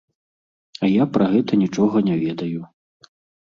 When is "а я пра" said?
0.87-1.27